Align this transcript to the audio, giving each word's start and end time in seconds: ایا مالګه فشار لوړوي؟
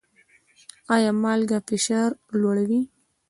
ایا 0.95 1.11
مالګه 1.23 1.57
فشار 1.67 2.09
لوړوي؟ 2.39 2.81